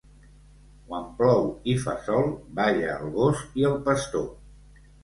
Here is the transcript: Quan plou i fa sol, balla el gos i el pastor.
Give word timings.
Quan 0.87 1.05
plou 1.19 1.45
i 1.75 1.77
fa 1.83 1.95
sol, 2.09 2.33
balla 2.63 2.91
el 2.99 3.17
gos 3.21 3.47
i 3.63 3.71
el 3.73 3.79
pastor. 3.91 4.31